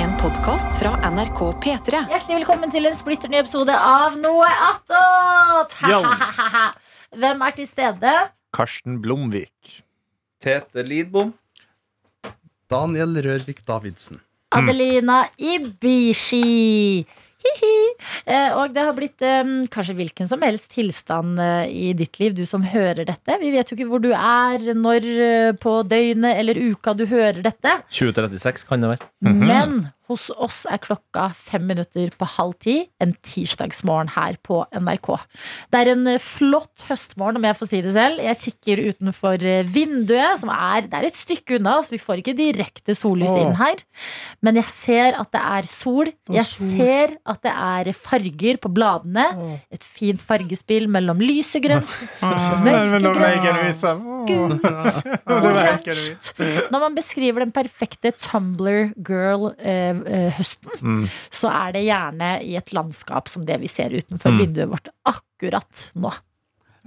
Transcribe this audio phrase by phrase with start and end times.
[0.00, 1.98] En podkast fra NRK P3.
[2.08, 5.74] Hjertelig velkommen til en splitter ny episode av Noe attåt!
[5.90, 5.98] Yo.
[7.20, 8.12] Hvem er til stede?
[8.56, 9.74] Karsten Blomvik.
[10.40, 11.34] Tete Lidbom.
[12.72, 14.22] Daniel Rørvik Davidsen.
[14.56, 17.04] Adelina Ibishi.
[17.40, 17.76] Hihi.
[18.26, 19.24] Eh, og det har blitt
[19.72, 23.38] kanskje hvilken som helst tilstand eh, i ditt liv, du som hører dette.
[23.40, 27.40] Vi vet jo ikke hvor du er, når eh, på døgnet eller uka du hører
[27.44, 27.80] dette.
[27.88, 29.10] 2036 kan det være.
[29.24, 29.80] Men
[30.10, 35.10] hos oss er klokka fem minutter på halv ti en tirsdagsmorgen her på NRK.
[35.70, 38.22] Det er en eh, flott høstmorgen, om jeg får si det selv.
[38.24, 42.22] Jeg kikker utenfor eh, vinduet, som er, det er et stykke unna, så vi får
[42.22, 43.84] ikke direkte sollys inn her.
[44.44, 46.10] Men jeg ser at det er sol.
[46.30, 49.26] Jeg ser at det er farger på bladene.
[49.72, 51.90] Et fint fargespill mellom lysegrønt,
[52.66, 53.84] mørkegrønt
[54.28, 54.58] Gud.
[55.30, 55.94] oransje.
[56.70, 58.12] Når man beskriver den perfekte
[60.00, 64.68] Tumblr girl-høsten, så er det gjerne i et landskap som det vi ser utenfor vinduet
[64.70, 66.12] vårt akkurat nå.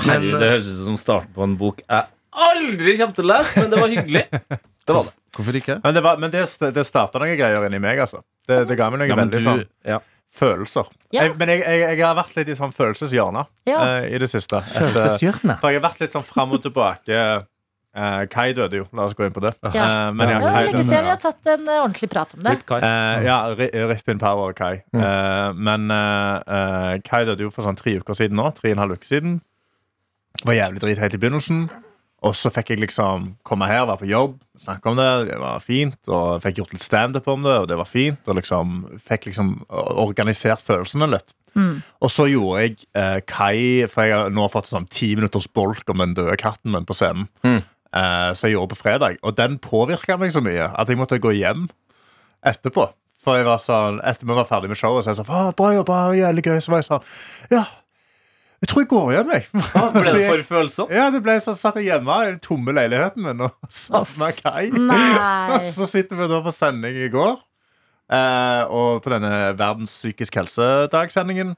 [0.03, 3.61] Herregud, det høres ut som starten på en bok jeg aldri kommer til å lese,
[3.61, 4.23] men det var hyggelig.
[4.83, 5.13] Det var det.
[5.37, 5.75] Hvorfor ikke?
[5.79, 6.41] Men det, var, men det,
[6.75, 8.19] det starta noen greier inni meg, altså.
[8.43, 9.99] Det, det ga meg noen Ja, veldig du, sånn ja.
[10.35, 10.89] følelser.
[11.15, 11.23] Ja.
[11.23, 13.77] Jeg, men jeg, jeg, jeg har vært litt i sånn følelseshjørne Ja.
[13.79, 14.59] uh, i det siste.
[14.59, 15.55] Etter, Følelseshjørne.
[15.61, 17.21] for jeg har vært litt sånn fram og tilbake.
[17.93, 19.53] Eh, Kai døde jo, la oss gå inn på det.
[19.69, 19.85] Ja.
[20.09, 22.41] Uh, men ja, Det Kai lenge siden vi har tatt en uh, ordentlig prat om
[22.41, 22.55] det.
[22.55, 22.79] Rip Kai.
[22.81, 23.37] Eh, ja,
[23.91, 24.81] Rip in power, Kai.
[24.97, 25.61] Mm.
[25.61, 28.49] men Kai døde jo for sånn tre uker siden nå.
[28.57, 29.41] Tre og en halv uke siden.
[30.41, 31.67] Var jævlig drit helt i begynnelsen.
[32.23, 35.07] Og så fikk jeg liksom komme her, være på jobb, snakke om det.
[35.27, 35.97] Det var fint.
[36.07, 38.21] Og fikk gjort litt standup om det, og det var fint.
[38.25, 41.35] Og liksom fikk liksom organisert følelsene litt.
[42.01, 46.01] Og så gjorde jeg Kai For jeg har nå fått sånn ti minutters bolk om
[46.01, 47.27] den døde katten min på scenen.
[47.45, 47.61] Mm.
[47.93, 49.19] Eh, som jeg gjorde på fredag.
[49.21, 51.67] Og den påvirka meg så mye at jeg måtte gå hjem
[52.45, 52.87] etterpå.
[53.23, 55.69] For jeg var sånn, etter vi var ferdig med showet, så jeg sa «Å, bra
[55.77, 56.57] jobba, jævlig gøy.
[56.59, 57.05] Så var jeg sånn
[57.53, 57.61] Ja,
[58.63, 59.45] jeg tror jeg går hjem, jeg.
[59.51, 60.91] Ble det for følsomt?
[60.95, 64.69] ja, det ble sånn, satt jeg hjemme i den tomme leiligheten min og savna Kai.
[65.53, 67.37] Og så sitter vi da på sending i går,
[68.15, 71.53] eh, og på denne Verdens psykisk helse-dagsendingen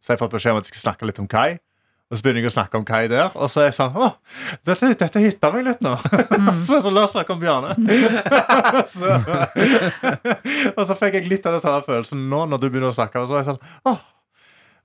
[0.00, 1.60] så har jeg fått beskjed om at jeg skal snakke litt om Kai.
[2.10, 4.08] Og så begynner jeg å snakke om Kai der, og så er jeg sånn Å,
[4.66, 5.92] dette, dette hitta meg litt nå.
[6.66, 7.76] så, så la oss snakke om Bjarne.
[8.94, 9.12] så,
[10.74, 13.22] og så fikk jeg litt av den samme følelsen nå når du begynner å snakke.
[13.22, 13.96] Og så er jeg sånn Å,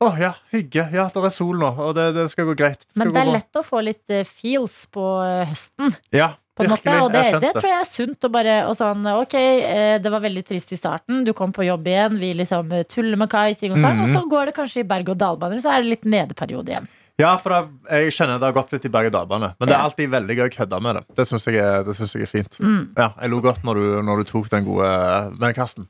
[0.05, 0.85] å ja, hygge.
[0.93, 2.81] Ja, det er sol nå, og det, det skal gå greit.
[2.85, 3.37] Det skal Men det er bra.
[3.39, 5.95] lett å få litt eh, feels på eh, høsten.
[6.15, 8.27] Ja, måte, og det, det tror jeg er sunt.
[8.27, 11.23] Og bare, og sånn, ok, eh, Det var veldig trist i starten.
[11.27, 12.19] Du kom på jobb igjen.
[12.21, 14.03] Vi liksom tuller med Kai, ting og tang.
[14.03, 14.13] Og Mhm.
[14.13, 16.91] så går det kanskje i berg-og-dal-baner, så er det litt nedeperiode igjen.
[17.21, 17.59] Ja, for da,
[17.95, 19.53] jeg kjenner det har gått litt i berg-og-dal-bane.
[19.55, 21.03] Men det er alltid veldig gøy å kødde med det.
[21.15, 22.57] Det syns jeg, jeg er fint.
[22.59, 22.81] Mm.
[22.97, 24.89] Ja, jeg lo godt når du, når du tok den gode
[25.39, 25.87] Men Karsten,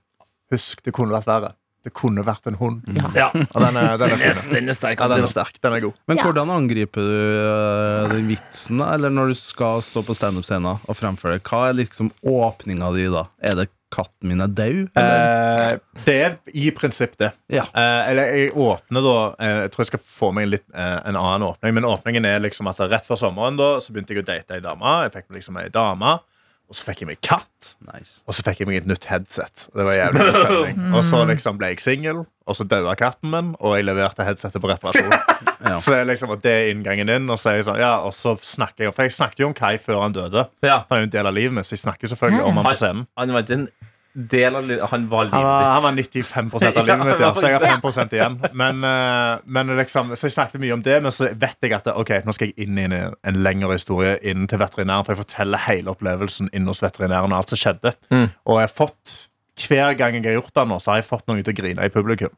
[0.53, 1.55] husk, det kunne vært verre.
[1.85, 2.85] Det kunne vært en hund.
[3.13, 3.27] Ja.
[3.33, 4.53] Og den er, den er Den er, fin.
[4.55, 5.01] den er sterk.
[5.01, 5.57] Ja, den er sterk.
[5.61, 5.97] Den er god.
[6.09, 8.87] Men hvordan angriper du øh, den vitsen, da?
[8.97, 11.43] Eller når du skal stå på standup-scenen og fremføre det?
[11.45, 13.27] Hva er liksom åpninga di da?
[13.45, 14.97] Er det 'katten min er død'?
[14.97, 17.31] Eh, det er i prinsipp det.
[17.53, 17.63] Ja.
[17.73, 20.99] Eh, eller jeg åpner da eh, Jeg tror jeg skal få meg en, litt, eh,
[21.05, 21.73] en annen åpning.
[21.77, 24.63] Men åpningen er liksom at rett før sommeren da Så begynte jeg å date ei
[24.63, 24.95] dame.
[25.05, 26.17] Jeg fikk meg liksom ei dame.
[26.75, 27.69] Og så fikk jeg meg katt.
[27.87, 28.17] Nice.
[28.27, 29.69] Og så fikk jeg meg et nytt headset.
[29.71, 30.81] Det var jævlig stemning.
[30.97, 34.61] Og så liksom ble jeg singel, og så daua katten min, og jeg leverte headsetet
[34.61, 35.15] på reparasjon.
[35.65, 35.79] Ja.
[35.81, 37.29] Så det er liksom det er inngangen inn.
[37.33, 39.55] Og så, er jeg sånn, ja, og så snakker jeg For jeg snakket jo om
[39.57, 40.43] Kai før han døde.
[40.61, 40.83] Ja.
[40.91, 42.73] Han er jo en del av livet mitt, så jeg snakker selvfølgelig om han på
[42.77, 43.07] scenen.
[43.17, 43.65] Han var ikke en
[44.15, 45.67] del av livet Han var livet ditt.
[45.67, 48.37] han var 95 av livet mitt, ja, så jeg har 5 igjen.
[48.53, 51.91] Men, eh, men liksom, så jeg snakket mye om det, men så vet jeg at
[51.91, 55.23] ok, nå skal jeg inn i en, en lengre historie inn til veterinæren, for jeg
[55.25, 57.95] forteller hele opplevelsen inne hos veterinæren og alt som skjedde.
[58.13, 58.27] Mm.
[58.47, 59.15] Og jeg har fått,
[59.67, 61.85] hver gang jeg har gjort det nå, så har jeg fått noen til å grine
[61.85, 62.33] i publikum.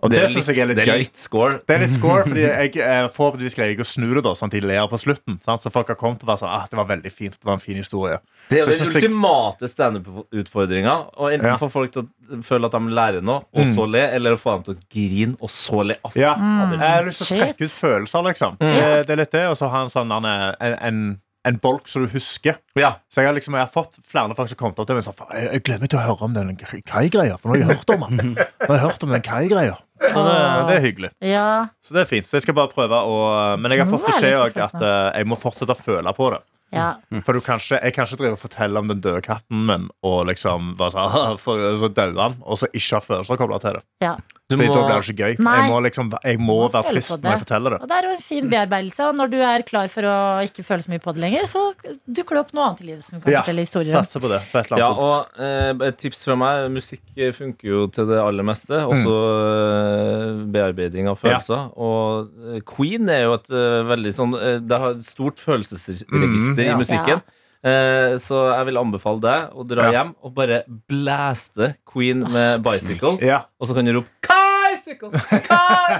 [0.00, 0.98] Og det, er synes litt- jeg er litt det er gøy.
[1.02, 1.54] litt score.
[1.66, 4.46] Det er litt score, fordi jeg eh, forhåpentligvis greier jeg å snu det, da, sånn
[4.46, 5.40] at de ler på slutten.
[5.42, 5.60] Sant?
[5.64, 7.64] Så folk har kommet og vært sånn ah, det var veldig fint, det var en
[7.64, 8.20] fin historie.
[8.48, 10.94] Det er jeg den ultimate standup-utfordringa.
[11.18, 11.56] Og enten Ja.
[11.56, 13.74] få folk til å føle at de lærer noe, og Mm.
[13.74, 15.96] så le, eller å få dem til å grine, og så le.
[16.14, 16.78] Ja, Mm.
[16.78, 18.56] Jeg har lyst til å trekke ut følelser, liksom.
[18.58, 22.04] Det, det er litt det, og så ha en sånn en, en, en bolk som
[22.04, 22.58] du husker.
[22.78, 22.90] Ja.
[23.10, 25.08] Så jeg har liksom, jeg har fått flere folk som kommet opp til meg og
[25.08, 27.94] sagt jeg, jeg meg til å høre om den Kai-greia, for nå har jeg hørt
[27.96, 28.34] om den.
[28.62, 29.78] Nå har jeg hørt om den Kai-greia.
[29.98, 30.36] Så det,
[30.68, 31.10] det er hyggelig.
[31.24, 31.48] Ja,
[31.82, 32.28] Så det er fint.
[32.28, 33.18] Så jeg skal bare prøve å
[33.58, 36.40] Men jeg har fått beskjed også at eh, jeg må fortsette å føle på det.
[36.76, 36.88] ja.
[37.26, 39.88] For du kan ikke, jeg kan ikke drive og fortelle om den døde katten min
[40.06, 41.34] og liksom bare så,
[41.82, 43.86] så døde han, og så ikke ha følelser kobla til det.
[44.04, 44.18] ja.
[44.48, 45.34] Du Fordi må- da blir det ikke gøy.
[45.44, 45.54] Nei.
[45.60, 47.78] Jeg må, liksom, jeg må Må være trist når jeg forteller det.
[47.82, 50.14] Og det er jo en fin bearbeidelse, og når du er klar for å
[50.46, 51.64] ikke føle så mye på det lenger, så
[52.08, 54.06] dukker det opp noe annet i livet som du kan Ja, fortelle historier om.
[54.06, 54.40] Satser på det.
[54.48, 55.04] På et eller Ja, punkt.
[55.04, 55.44] og
[55.84, 57.04] eh, et tips fra meg Musikk
[57.36, 58.72] funker jo til det aller meste.
[58.88, 60.52] Også mm.
[60.56, 61.68] bearbeiding av følelser.
[61.76, 64.32] Og eh, Queen er jo et eh, veldig sånn
[64.64, 66.76] Det har et stort følelsesregister Mm, i ja.
[66.80, 67.20] musikken.
[67.64, 73.16] Eh, så jeg vil anbefale deg å dra hjem og bare blæste Queen med Bicycle.
[73.58, 74.47] Og så kan du rope Bicycle!
[74.88, 75.10] Bicycle!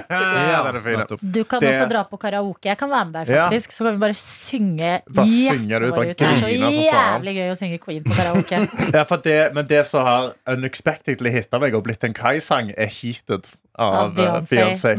[0.09, 1.17] Ja, er.
[1.21, 2.65] Du kan Det- også dra på karaoke.
[2.69, 3.47] Jeg kan være med deg, Ja.
[3.49, 3.71] faktisk.
[3.71, 6.17] Så kan vi bare synge Bare ut, hjertet bare ut.
[6.17, 8.69] Det er så jævlig gøy å synge Queen på karaoke.
[8.95, 12.87] Ja, for det, men det som har unexpectedly hitta meg og blitt en Kai-sang, er
[12.87, 13.47] Heated
[13.77, 14.95] av eh, Beyoncé.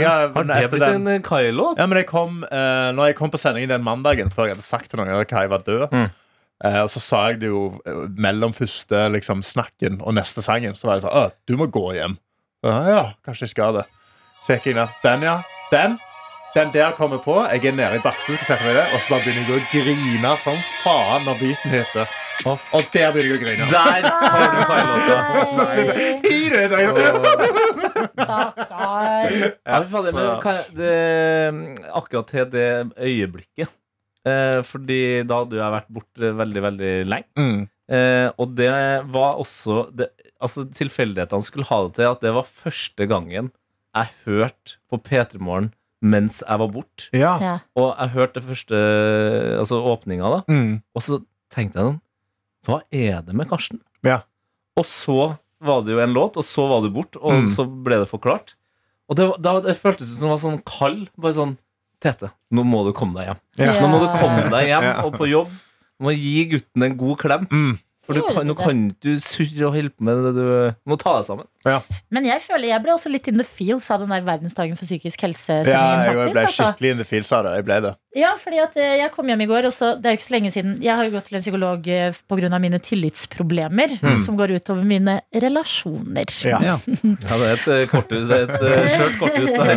[0.00, 1.78] Ja, Har det blitt den- en eh, Kai-låt?
[1.78, 4.62] Ja, men jeg kom, eh, når jeg kom på sendingen den mandagen, før jeg hadde
[4.66, 6.10] sagt til noen at Kai var død, Mm.
[6.58, 10.74] Uh, og så sa jeg det jo uh, mellom første liksom, snakken og neste sangen,
[10.74, 12.16] så var jeg sånn du må gå hjem.
[12.66, 13.86] Ja, ja, kanskje jeg skal det.
[14.42, 14.94] Så gikk jeg ned.
[15.04, 15.40] Den, ja.
[15.70, 15.98] Den.
[16.56, 17.36] Den der kommer på.
[17.52, 19.60] Jeg er nede i badstua, skal sette meg i det, og så bare begynner jeg
[19.60, 22.16] å grine som faen når beaten heter.
[22.46, 23.68] Og, og der begynner jeg å grine.
[23.70, 25.18] Der har du Kai-låta.
[25.54, 27.58] Så sitter jeg i det øyeblikket.
[28.18, 29.34] Stakkar.
[29.66, 30.94] Ja, fy men kan det,
[31.98, 33.70] akkurat til det øyeblikket
[34.28, 37.28] eh, Fordi da hadde jeg vært borte veldig, veldig lenge.
[37.38, 37.60] Mm.
[37.88, 38.72] Eh, og det
[39.14, 40.10] var også det,
[40.40, 43.50] Altså Tilfeldighetene skulle ha det til at det var første gangen
[43.96, 45.72] jeg hørte på P3 Morgen
[46.04, 47.08] mens jeg var borte.
[47.16, 47.32] Ja.
[47.42, 47.54] Ja.
[47.74, 48.78] Og jeg hørte det første
[49.58, 50.40] Altså åpninga, da.
[50.52, 50.76] Mm.
[50.94, 51.18] Og så
[51.50, 52.00] tenkte jeg sånn
[52.68, 53.80] Hva er det med Karsten?
[54.06, 54.20] Ja.
[54.78, 55.16] Og så
[55.58, 57.48] var det jo en låt, og så var du bort, og Mm.
[57.50, 58.52] så ble det forklart.
[59.10, 61.08] Og det, da, det føltes som det var sånn kald.
[61.18, 61.56] Bare sånn
[61.98, 63.40] Tete, nå må du komme deg hjem.
[63.58, 63.72] Ja.
[63.82, 64.92] Nå må du komme deg hjem Ja.
[65.02, 65.48] og på jobb.
[65.98, 67.48] Du må gi gutten en god klem.
[67.50, 67.72] Mm.
[68.08, 70.30] For du kan, nå kan du surre og holde på med det.
[70.38, 71.44] Du må ta deg sammen.
[72.08, 74.88] Men jeg føler jeg ble også litt in the feels av den der verdensdagen for
[74.88, 76.06] psykisk helse-sendingen.
[76.06, 76.70] jeg ble altså.
[76.70, 77.56] skikkelig in the feels av det.
[77.58, 77.92] Jeg ble det.
[78.16, 80.24] Ja, fordi at eh, jeg kom hjem i går, og så, det er jo ikke
[80.24, 82.60] så lenge siden Jeg har jo gått til en psykolog eh, pga.
[82.64, 86.32] mine tillitsproblemer, som går utover mine relasjoner.
[86.48, 86.62] Ja.
[86.64, 86.78] Ja.
[86.88, 88.24] Ja, det er et eh, korthus.
[88.30, 89.76] Det er et eh, skjørt korthus der.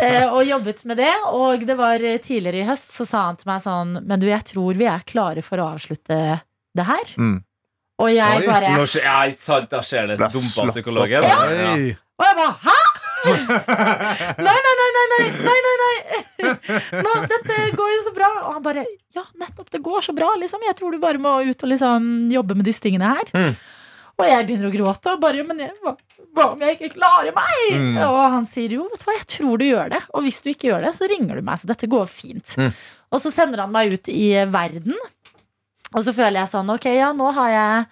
[0.00, 1.12] Eh, og jobbet med det.
[1.34, 4.28] Og det var eh, tidligere i høst, så sa han til meg sånn Men du,
[4.30, 6.38] jeg tror vi er klare for å avslutte
[6.76, 7.14] det her.
[7.18, 7.38] Mm.
[8.00, 10.16] Og jeg Oi, bare Nå ja, ikke sant, da skjer det.
[10.20, 11.26] Ble Dumpa slått psykologen.
[11.26, 11.50] opp.
[11.60, 11.74] Ja.
[11.74, 11.96] Oi.
[12.20, 12.78] Og jeg bare Hæ?!
[14.40, 16.54] Nei, nei, nei, nei, nei, nei, nei, nei.
[17.04, 18.30] Nå, dette går jo så bra.
[18.46, 18.86] Og han bare
[19.16, 20.64] Ja, nettopp, det går så bra, liksom.
[20.64, 23.32] Jeg tror du bare må ut og liksom jobbe med disse tingene her.
[23.36, 23.52] Mm.
[24.20, 25.94] Og jeg begynner å gråte og bare Men jeg, hva,
[26.36, 27.60] hva om jeg ikke klarer meg?
[27.76, 28.00] Mm.
[28.08, 30.02] Og han sier jo, vet du hva, jeg tror du gjør det.
[30.14, 31.60] Og hvis du ikke gjør det, så ringer du meg.
[31.60, 32.56] Så dette går fint.
[32.56, 32.72] Mm.
[33.10, 34.96] Og så sender han meg ut i verden.
[35.94, 37.86] Og så føler jeg sånn, ok, ja, nå har jeg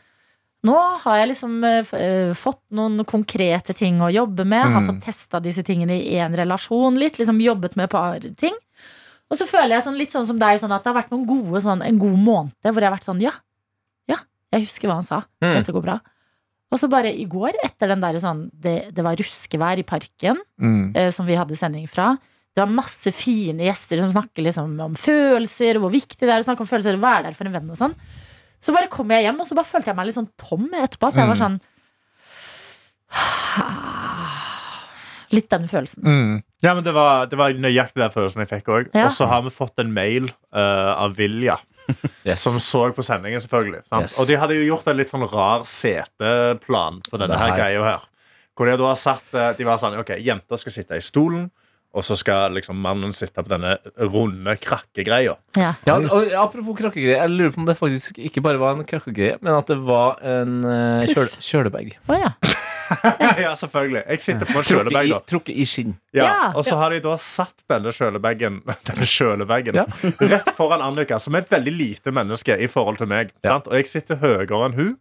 [0.66, 0.74] nå
[1.04, 4.64] har jeg liksom uh, fått noen konkrete ting å jobbe med.
[4.66, 4.88] Har Mm.
[4.90, 7.18] fått testa disse tingene i én relasjon litt.
[7.18, 8.54] Liksom jobbet med et par ting.
[9.30, 11.26] Og så føler jeg sånn, litt sånn som deg, sånn at det har vært noen
[11.28, 13.30] gode, sånn, en god måned hvor jeg har vært sånn Ja,
[14.08, 14.16] ja,
[14.52, 15.22] jeg husker hva han sa.
[15.42, 15.54] Mm.
[15.60, 16.00] Dette går bra.
[16.72, 20.36] Og så bare i går, etter den der sånn Det, det var ruskevær i parken,
[20.60, 20.96] Mm.
[20.96, 22.16] uh, som vi hadde sending fra.
[22.58, 26.42] Det var masse fine gjester som snakker liksom om følelser, og hvor viktig det er
[26.42, 27.94] å snakke om følelser, og være der for en venn og sånn.
[28.58, 31.12] Så bare kom jeg hjem, og så bare følte jeg meg litt sånn tom etterpå.
[31.12, 31.60] At jeg var sånn
[35.28, 36.02] Litt den følelsen.
[36.02, 36.34] Mm.
[36.64, 38.90] Ja, men det var, det var nøyaktig den følelsen jeg fikk òg.
[38.96, 39.06] Ja.
[39.06, 41.58] Og så har vi fått en mail uh, av Vilja,
[42.26, 42.42] Yes.
[42.42, 43.84] som så på sendingen, selvfølgelig.
[43.86, 44.08] Sant?
[44.08, 44.18] Yes.
[44.18, 48.08] Og de hadde jo gjort en litt sånn rar seteplan på denne her greia her.
[48.58, 51.44] Hvor de da har satt eh, De var sånn OK, jenta skal sitte i stolen,
[51.96, 55.34] og så skal liksom mannen sitte på denne runde krakkegreia.
[55.56, 55.72] Ja.
[55.88, 59.38] Ja, og Apropos krakkegreier, jeg lurer på om det faktisk ikke bare var en krakkegreie,
[59.40, 61.94] men at det var en uh, kjøl kjølebag.
[62.06, 62.34] Oh, ja.
[63.44, 64.02] ja, selvfølgelig.
[64.04, 65.20] Jeg sitter på en kjølebag, da.
[65.28, 65.94] trukket i skinn.
[66.16, 66.52] Ja.
[66.56, 69.84] Og så har de da satt denne kjølebagen Denne kjølebagen Ja.
[70.20, 73.32] rett foran Annika, som er et veldig lite menneske i forhold til meg.
[73.42, 73.56] Ja.
[73.56, 73.68] Sant?
[73.72, 74.94] Og jeg sitter høyere enn hun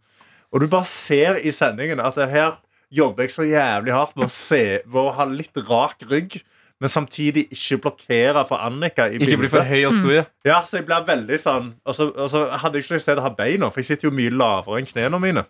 [0.52, 2.58] Og du bare ser i sendingen at her
[2.94, 6.38] jobber jeg så jævlig hardt med å, se, med å ha litt rak rygg,
[6.80, 9.08] men samtidig ikke blokkere for Annika.
[9.10, 10.12] i Ikke bli for høy og stor.
[10.12, 10.24] ja.
[10.44, 13.16] Ja, så jeg blir veldig sånn Og så, og så hadde jeg ikke lyst til
[13.18, 15.44] å ha beina, for jeg sitter jo mye lavere enn knærne mine.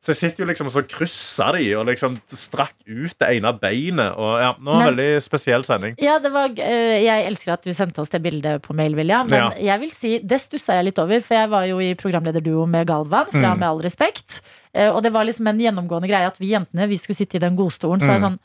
[0.00, 3.50] Så jeg sitter jo liksom og så krysser de og liksom strakk ut det ene
[3.58, 4.12] beinet.
[4.14, 5.96] Og ja, nå var det en Men- veldig spesiell sending.
[5.98, 9.24] Ja, det var, eh, jeg elsker at du sendte oss det bildet på mail, Vilja.
[9.28, 9.50] Men Ja.
[9.58, 12.86] jeg vil si, det stussa jeg litt over, for jeg var jo i programlederduo med
[12.86, 13.26] Galvan.
[13.26, 13.58] Fra Mm.
[13.58, 14.40] Med all respekt.
[14.72, 17.38] Eh, Og det var liksom en gjennomgående greie at vi jentene vi skulle sitte i
[17.40, 17.98] den godstolen.
[18.00, 18.30] Så var jeg Mm.
[18.30, 18.38] sånn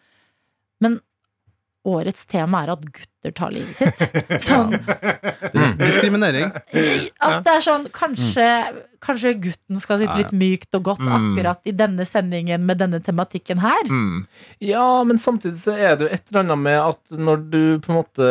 [0.82, 1.02] Men
[1.86, 4.00] årets tema er at gutter tar livet sitt.
[4.48, 4.72] Sånn
[5.80, 6.50] diskriminering.
[7.20, 8.46] at det er sånn Kanskje,
[9.04, 11.14] kanskje gutten skal sitte litt mykt og godt Mm.
[11.18, 13.84] akkurat i denne sendingen med denne tematikken her.
[13.90, 14.26] Mm.
[14.64, 17.92] Ja, men samtidig så er det jo et eller annet med at når du på
[17.92, 18.30] en måte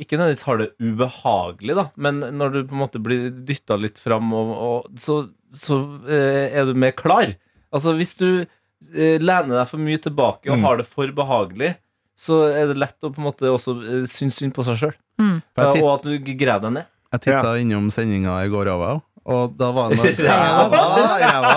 [0.00, 3.98] Ikke nødvendigvis har det ubehagelig, da, men når du på en måte blir dytta litt
[4.00, 5.20] fram, og, og, så,
[5.52, 5.78] så
[6.08, 7.34] eh, er du mer klar.
[7.70, 10.64] Altså hvis du eh, lener deg for mye tilbake og Mm.
[10.66, 11.74] har det for behagelig,
[12.20, 14.96] så er det lett å på en måte også eh, synes synd på seg sjøl.
[15.20, 15.36] Mm.
[15.56, 16.90] Ja, og at du graver deg ned.
[17.14, 19.00] jeg titta innom sendinga i går, òg.
[19.30, 20.84] Og da var det noe Ræva!
[21.20, 21.54] ræva.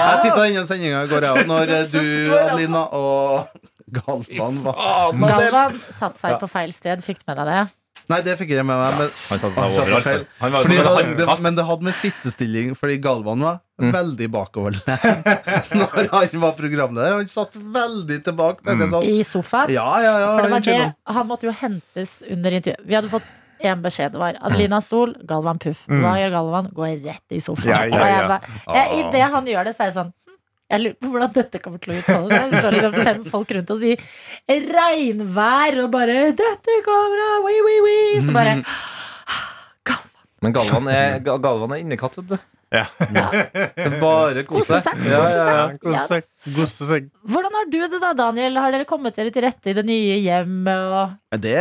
[0.00, 2.04] Jeg titta innom sendinga i går, òg, når eh, du,
[2.36, 3.64] Adelina, og
[3.96, 7.04] Galvan var Galvan satte seg på feil sted.
[7.04, 7.64] Fikk du med deg det?
[8.08, 8.92] Nei, det fikk jeg med meg.
[9.00, 10.04] Men, Han satte seg overalt.
[10.06, 10.26] feil.
[10.40, 13.90] Han var fordi han, det, men det hadde med sittestilling Fordi Galvan var Mm.
[13.92, 14.86] veldig bakoverlent
[15.76, 17.18] når han var programleder.
[17.18, 18.64] Han satt veldig tilbake.
[18.64, 18.80] Mm.
[18.80, 19.04] jeg Sånn.
[19.04, 19.68] I sofaen?
[19.74, 20.30] Ja, ja, ja.
[20.32, 20.62] For det var han
[20.94, 22.86] det, han måtte jo hentes under intervjuet.
[22.88, 24.14] Vi hadde fått én beskjed.
[24.16, 25.82] Det var Adelina Sol, Galvan Puff.
[25.92, 26.00] Mm.
[26.06, 26.70] Hva gjør Galvan?
[26.72, 27.68] Går rett i sofaen.
[27.68, 28.28] Ja, ja, Og jeg ja.
[28.32, 30.35] bare- jeg- I det han gjør det, så er jeg sånn hm,
[30.70, 32.50] jeg lurer på hvordan dette kommer til å uttale seg.
[32.50, 33.96] Det står liksom fem folk rundt og sier
[34.76, 38.20] regnvær og bare 'Dette kommer av Wee, wee, wee.
[38.26, 38.56] Så bare
[40.42, 42.38] Men Galvan er, Ga- Galvan er innekatt, vet du.
[42.74, 42.82] Ja.
[43.78, 45.02] Er bare kos Kose seg.
[45.06, 45.66] Ja, ja, ja.
[45.78, 46.24] Kose seg.
[46.56, 47.04] Kose seg.
[47.30, 48.58] Hvordan har du det da, Daniel?
[48.58, 50.96] Har dere kommet dere til rette i det nye hjemmet?
[50.98, 51.14] Og...
[51.42, 51.54] Det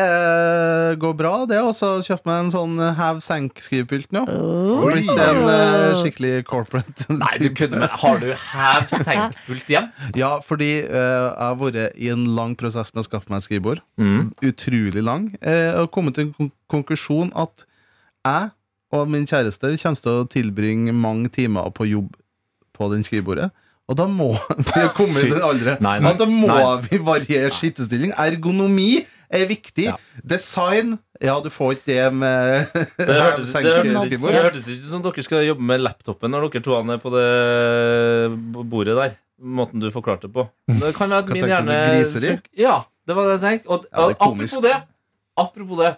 [1.02, 1.60] går bra, det.
[1.62, 4.26] Og så kjøpt meg en sånn have sank-skrivepult nå.
[4.34, 4.88] Oh.
[4.88, 7.06] Blitt en uh, skikkelig corporate.
[7.22, 9.94] Nei, du kødder med Har du have sank-pult hjem?
[10.22, 13.50] Ja, fordi uh, jeg har vært i en lang prosess med å skaffe meg et
[13.52, 13.86] skrivebord.
[14.02, 14.34] Mm.
[14.50, 15.30] Utrolig lang.
[15.46, 17.68] Uh, og kommet til en kon konklusjon at
[18.26, 18.55] jeg
[18.96, 22.14] og min kjæreste kommer til å tilbringe mange timer på jobb
[22.76, 23.52] på den skrivebordet.
[23.86, 24.32] Og da må
[24.72, 26.64] vi komme i den alderen Nei, nei, da må nei.
[26.88, 28.16] vi variere skittestilling.
[28.18, 29.90] Ergonomi er viktig.
[29.92, 29.98] Ja.
[30.26, 34.90] Design Ja, du får ikke det med Det hørtes, det, hørtes, det hørtes ikke ut
[34.92, 37.30] som dere skal jobbe med laptopen når dere to er på det
[38.74, 39.16] bordet der.
[39.36, 40.48] Måten du forklarte det på.
[40.72, 41.80] Det kan være at min hjerne?
[42.58, 42.76] Ja,
[43.06, 43.70] det var det jeg tenkte.
[43.70, 44.76] Og, Ja, det apropos det,
[45.38, 45.92] apropos det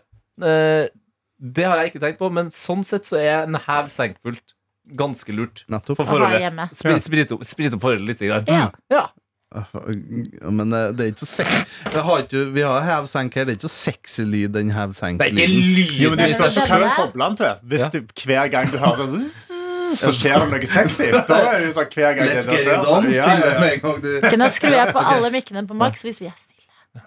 [0.44, 0.88] eh,
[1.38, 4.56] Det har jeg ikke tenkt på, men sånn sett så er en hev-senk-pult
[4.98, 5.65] ganske lurt.
[5.70, 6.00] Nettopp.
[6.00, 6.41] For forholdet.
[6.41, 6.70] hjemme.
[6.74, 8.24] Sprit, opp, sprit opp forholdet litt.
[8.25, 8.48] Grann.
[8.50, 8.70] Ja.
[8.91, 9.08] Ja.
[10.44, 11.60] Men eh, det er ikke så sexy
[11.94, 13.46] Vi har, ikke, vi har hev-senk her.
[13.48, 15.94] Det er ikke så sexy lyd, den Det er ikke hev-senk-lyden.
[16.01, 17.53] Jo, men Det er spørs så hva du kobler den til.
[17.72, 19.56] Hvis du, hver gang du hører sånn
[19.96, 21.08] så skjer det noe sexy.
[21.29, 22.82] Da er det jo sånn hver gang Let's det get skjer.
[22.82, 23.08] it on.
[23.13, 24.39] ja, ja, ja.
[24.41, 27.03] nå skrur jeg på alle mikkene på maks hvis vi er stille.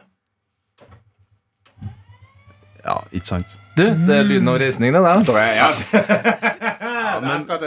[2.80, 3.58] Ja, ikke sant.
[3.80, 5.22] Du, det er lyden av reisningene der.
[5.26, 7.20] Da er- Ja.
[7.20, 7.62] men, akkurat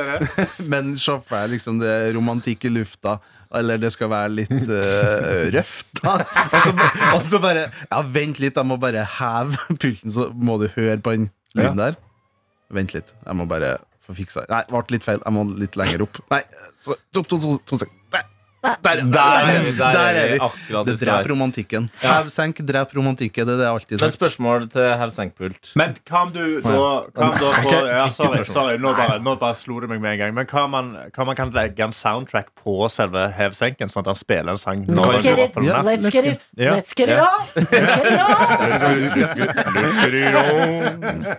[1.33, 3.17] er liksom det romantikk i lufta,
[3.53, 6.15] eller det skal være litt uh, røft, da.
[7.13, 10.97] Og så, bare Ja, vent litt, jeg må bare heve pulten, så må du høre
[11.05, 11.27] på den
[11.57, 11.97] lyden der.
[12.73, 15.21] Vent litt, jeg må bare få fiksa Nei, det ble litt feil.
[15.21, 16.17] Jeg må litt lenger opp.
[16.33, 16.41] Nei,
[16.83, 17.93] så, to, to, to, to sek-
[18.63, 20.91] Der, der, Der, der, er vi.
[20.91, 21.89] Det dreper romantikken.
[21.99, 23.47] Hev-senk dreper romantikken.
[23.47, 25.71] Det er det jeg alltid Men spørsmål til hev-senk-pult.
[25.75, 29.57] Men hva om du da, om da på, ja, sorry, sorry nå, bare, nå bare
[29.59, 30.35] slo det meg med en gang.
[30.37, 30.93] Men hva om man,
[31.27, 35.11] man kan legge en soundtrack på selve hevsenken, sånn at han spiller en sang når
[35.11, 36.75] han den get går it, opp let's get it, Ja.
[36.77, 37.43] let's get it on!
[37.59, 37.99] Let's
[39.99, 41.25] get it on!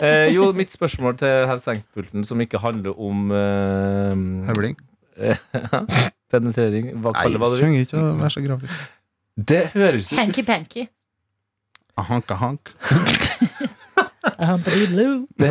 [0.00, 4.78] Eh, jo, mitt spørsmål til hev-senk-pulten, som ikke handler om uh, Høvling.
[6.30, 7.60] penetrering Hva Nei, kaller hva du vil.
[7.64, 8.86] trenger ikke å være så grafisk.
[9.50, 10.86] Det høres ut Hanky-panky.
[12.00, 12.70] Hank, hank.
[15.40, 15.50] Det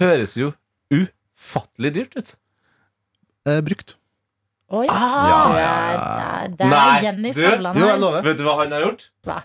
[0.00, 0.50] høres jo
[0.92, 2.34] ufattelig dyrt ut.
[3.48, 3.96] Eh, brukt.
[4.70, 6.68] Oi, Ah, ja, det ja.
[6.70, 7.98] er, er Jenny du- Skavlan Jo, jeg her.
[7.98, 8.22] lover.
[8.22, 9.08] Vet du hva han har gjort?
[9.26, 9.38] Hva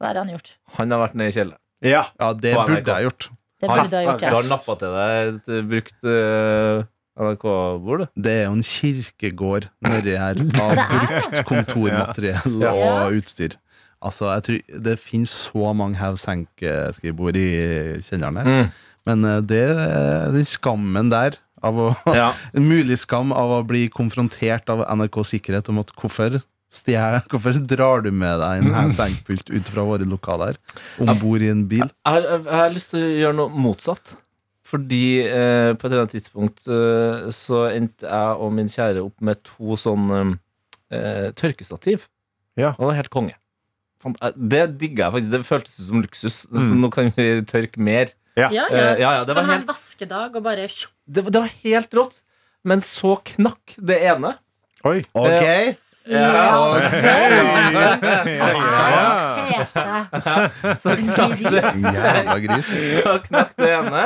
[0.00, 0.48] Hva har han gjort?
[0.78, 1.58] Han har vært nede i kjelleren.
[1.84, 2.04] Ja.
[2.20, 3.28] Ja, det burde jeg gjort.
[3.60, 6.84] Det burde du ha gjort, Du har nappa til deg et brukt uh,
[7.20, 8.22] NRK-bord, du.
[8.24, 12.72] Det er jo en kirkegård nedi her av er brukt kontormateriell Ja.
[12.72, 13.56] og utstyr.
[14.00, 17.48] Altså, jeg tror Det finnes så mange hev-senk-skrivebord i
[18.00, 18.48] kjelleren her.
[18.48, 18.70] Mm.
[19.08, 19.64] Men eh, det
[20.32, 22.30] den skammen der av å, Ja.
[22.56, 26.40] En mulig skam av å bli konfrontert av NRK Sikkerhet om at hvorfor
[26.72, 30.56] stjel, Hvorfor drar du med deg en hev-senk-pult ut fra våre lokaler
[31.02, 31.84] om bord i en bil?
[31.84, 34.16] Jeg jeg, jeg har lyst til å gjøre noe motsatt.
[34.70, 39.18] Fordi eh, på et eller annet tidspunkt eh, så endte jeg og min kjære opp
[39.26, 40.06] med to sånn
[40.94, 42.06] eh, tørkestativ.
[42.58, 42.72] Ja.
[42.76, 43.34] Og det var helt konge.
[44.06, 45.32] Eh, Det digga jeg faktisk.
[45.34, 46.36] Det føltes som luksus.
[46.46, 46.80] Så Mm.
[46.84, 48.12] nå kan vi tørke mer.
[48.38, 48.78] Ja, Ja, ja.
[48.94, 51.90] ja, ja, det, var Kan ha helt, vaskedag og bare det, var- det var helt
[51.98, 52.22] rått.
[52.64, 54.36] Men så knakk det ene.
[54.84, 55.02] Oi.
[55.14, 55.76] Ok, Ja.
[56.10, 56.90] Ja.
[59.36, 60.76] Tete.
[60.80, 61.62] Så knakk det,
[61.94, 62.70] Jævla gris.
[63.04, 64.04] så knakk det ene.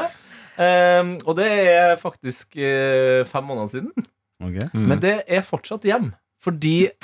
[0.61, 4.09] Ehm, og det er faktisk uh, fem måneder siden.
[4.43, 4.69] Okay.
[4.73, 4.89] Mm.
[4.91, 6.13] Men det er fortsatt hjem.
[6.45, 6.91] Fordi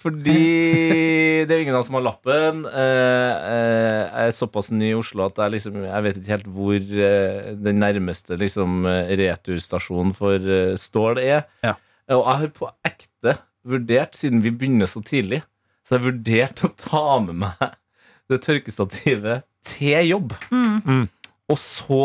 [0.00, 2.62] Fordi det er ingen av oss som har lappen.
[2.64, 6.46] Eh, eh, jeg er såpass ny i Oslo at jeg, liksom, jeg vet ikke helt
[6.56, 6.86] hvor
[7.66, 8.88] den nærmeste liksom,
[9.20, 10.48] returstasjonen for
[10.80, 11.44] stål er.
[11.66, 11.74] Ja.
[12.16, 13.36] Og jeg har på ekte
[13.68, 15.42] vurdert, siden vi begynner så tidlig,
[15.84, 17.76] så jeg har vurdert å ta med meg
[18.30, 20.34] det tørkestativet til jobb.
[20.48, 20.80] Mm.
[20.86, 21.06] Mm.
[21.50, 22.00] Og så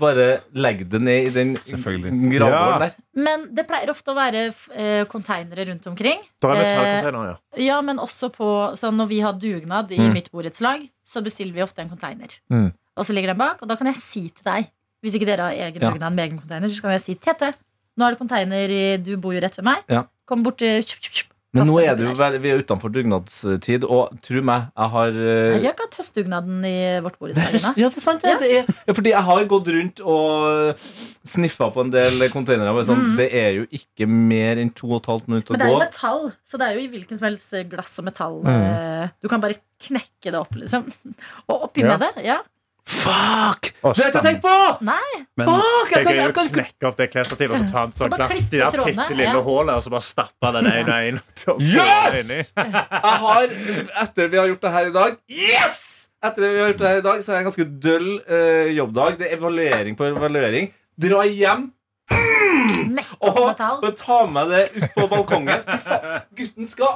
[0.00, 2.78] bare legge det ned i den gravgården Ja.
[2.80, 2.94] der.
[3.14, 6.22] Men det pleier ofte å være eh, konteinere rundt omkring.
[6.42, 7.36] Da er Eh, metallcontainer, ja.
[7.66, 10.12] Ja, men også på sånn Når vi har dugnad i Mm.
[10.14, 12.38] mitt borettslag, så bestiller vi ofte en konteiner.
[12.50, 12.72] Mm.
[12.96, 14.70] Og så ligger den bak, og da kan jeg si til deg
[15.04, 15.90] Hvis ikke dere har egen Ja.
[15.90, 17.54] dugnad med egen konteiner, så kan jeg si Tete,
[17.98, 19.84] nå er det konteiner, i Du bor jo rett ved meg.
[19.88, 20.04] Ja.
[20.26, 21.26] Kom bort til tjup, tjup, tjup.
[21.56, 25.10] Men nå er det jo vel, vi er utenfor dugnadstid, og tro meg, jeg har
[25.16, 27.74] Jeg eh, har ikke hatt høstdugnaden i vårt bord borettslag Sverige ennå.
[27.82, 28.22] ja, det er sant.
[28.22, 28.38] Det, Ja.
[28.38, 30.86] det er, ja, fordi jeg har gått rundt og
[31.26, 32.84] sniffa på en del containere.
[32.86, 33.16] Sånn, Mhm.
[33.16, 35.72] Det er jo ikke mer enn to og et halvt minutt å Men det er
[35.72, 38.42] jo metall, så det er jo i hvilken som helst glass og metall.
[38.42, 38.66] Mm.
[39.04, 40.86] eh, Du kan bare knekke det opp, liksom.
[41.48, 41.96] Og oppi Ja.
[41.96, 42.24] med det.
[42.24, 42.38] Ja.
[42.86, 43.72] Fuck!
[43.82, 44.56] Du Det har jeg ikke tenkt på!
[44.86, 45.22] Nei.
[45.38, 45.90] Men Fuck!
[45.90, 48.14] Jeg Jeg kan, jeg jo kan, knekke opp det klesstativet og så ta en sånn
[48.14, 49.42] glass i det bitte lille ja.
[49.42, 51.20] hullet, og så bare stappe den ene og ene
[51.66, 52.20] Yes!
[52.20, 52.38] inni.
[52.46, 53.56] jeg har,
[54.06, 55.82] etter vi har gjort det her i dag Yes!
[56.26, 58.68] Etter vi har gjort det her i dag, så er det en ganske døll uh,
[58.74, 59.18] jobbdag.
[59.20, 60.70] Det er evaluering på evaluering.
[60.98, 61.72] Dra hjem
[62.06, 62.98] Mm!
[63.20, 65.62] og, og ta med det ut på balkongen.
[65.66, 66.94] Fy faen, gutten skal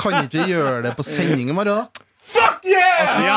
[0.00, 1.84] Kan ikke vi gjøre det på sending i morgen?
[1.86, 2.02] da?
[2.26, 3.20] Fuck yeah!
[3.22, 3.34] Ja.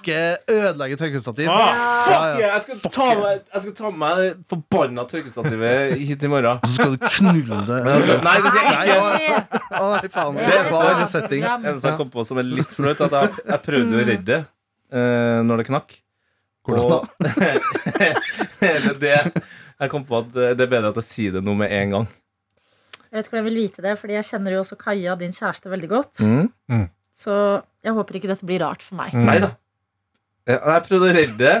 [0.00, 1.50] Knekke, ødelegge tørkestativ.
[1.52, 1.74] Ah,
[2.06, 2.20] Fuck ja.
[2.38, 2.54] yeah!
[2.54, 6.62] Jeg skal ta med, jeg skal ta med meg det forbanna tørkestativet hit i morgen.
[6.64, 7.80] Så skal du knulle det.
[8.24, 9.26] Nei, det sier jeg Nei, ikke.
[9.28, 9.42] ja.
[9.76, 10.40] Å, nei, faen.
[10.40, 11.44] Det Det er var så en setting.
[11.44, 14.24] Det eneste jeg kom på som er litt flaut, at jeg, jeg prøvde å redde
[14.32, 14.40] det
[14.96, 15.94] uh, når det knakk.
[16.64, 16.98] Hvordan da?
[19.02, 19.14] Det
[19.82, 22.08] Jeg kom på at det er bedre at jeg sier det nå med en gang.
[23.12, 25.34] Jeg vet ikke om jeg vil vite det, fordi jeg kjenner jo også Kaja, din
[25.36, 26.22] kjæreste, veldig godt.
[26.24, 26.86] Mm.
[27.12, 27.34] Så
[27.84, 29.12] jeg håper ikke dette blir rart for meg.
[29.12, 29.28] Mm.
[29.28, 29.52] Nei da.
[30.48, 31.56] Jeg prøvde å redde det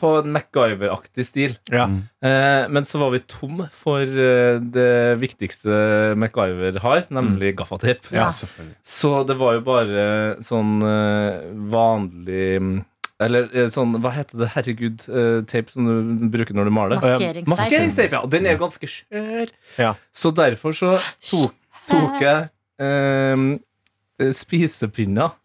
[0.00, 1.54] på en MacGyver-aktig stil.
[1.72, 1.86] Ja.
[2.24, 8.10] Eh, men så var vi tom for eh, det viktigste MacGyver har, nemlig gaffateip.
[8.14, 8.28] Ja.
[8.30, 10.06] Så det var jo bare
[10.44, 12.74] sånn eh, vanlig mm,
[13.22, 16.98] Eller eh, sånn, hva heter det, herregud, uh, tape som du bruker når du maler?
[16.98, 17.50] Maskeringsteip.
[17.52, 18.22] Maskeringsteip, ja.
[18.26, 19.52] Og den er ganske skjør.
[19.78, 19.92] Ja.
[20.10, 21.54] Så derfor så tok,
[21.90, 22.48] tok jeg
[22.82, 25.36] eh, spisepinner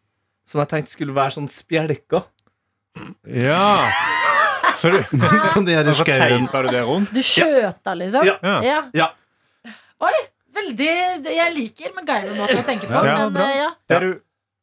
[0.50, 2.26] som jeg tenkte skulle være sånn spjelker.
[3.30, 3.66] ja.
[4.80, 5.00] Så, du,
[5.54, 6.46] Som de her i skauen.
[6.48, 7.14] teipa du det rundt?
[7.14, 8.26] Du skjøta, liksom?
[8.26, 8.38] Ja.
[8.64, 8.80] Ja.
[8.96, 9.08] Ja.
[10.00, 10.14] Oi,
[10.56, 10.90] veldig
[11.36, 12.94] Jeg liker MacGyver-måten å tenke på.
[12.96, 13.48] Ja, men bra.
[13.52, 13.70] ja.
[13.92, 14.10] Det du,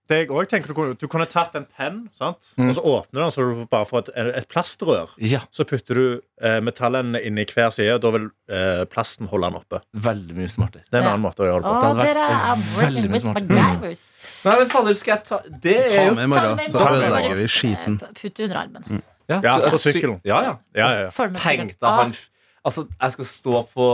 [0.08, 2.52] det jeg også tenker du, kunne, du kunne tatt en penn, sant?
[2.58, 2.68] Mm.
[2.68, 4.10] og så åpner du den så du bare får et,
[4.42, 5.08] et plastrør.
[5.18, 9.26] Ja, Så putter du eh, metallene inn i hver side, og da vil eh, plasten
[9.32, 9.80] holde den oppe.
[9.92, 10.84] veldig mye smartere.
[10.90, 11.12] Det er en Ja.
[11.16, 11.82] annen måte å gjøre det på.
[11.82, 13.48] hadde vært er veldig mye smartere.
[13.50, 13.98] Mm.
[14.46, 17.46] Nei, men fader, skal jeg ta Det er Ta med i morgen, så ødelegger vi
[17.50, 18.00] skiten.
[18.02, 19.02] eh, Putt under armen.
[19.28, 20.20] Ja, Ja, så på sykkelen.
[20.24, 20.56] Ja, ja.
[20.74, 21.28] Ja, ja, ja.
[21.34, 22.14] Tenk deg han
[22.66, 23.84] Altså, jeg skal stå på,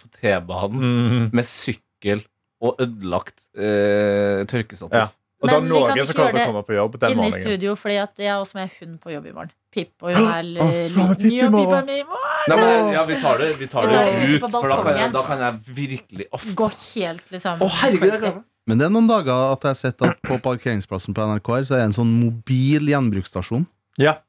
[0.00, 1.30] på T-banen Mhm.
[1.32, 2.24] med sykkel
[2.62, 4.92] og ødelagt eh, tørkestativ.
[4.92, 5.08] Ja.
[5.42, 6.92] Og da er Men vi kan noen som kommer til å det komme på jobb
[7.02, 7.42] den morgenen.
[7.42, 9.52] studio, fordi at jeg har også med hund på jobb i morgen.
[9.72, 11.12] Pip, og hun er liten.
[11.18, 12.46] Pippa mi i morgen.
[12.52, 14.78] Nei, men, ja, vi tar det, vi tar Vi det tar det ut, for da
[14.82, 16.48] kan, jeg, da kan jeg virkelig off.
[16.54, 17.62] Gå helt, liksom.
[17.62, 18.42] Å, herregud, jeg crazy.
[18.70, 21.64] Men det er noen dager at jeg har sett at på parkeringsplassen på NRK her,
[21.66, 23.64] så er det en sånn mobil gjenbruksstasjon.
[23.98, 24.20] Ja,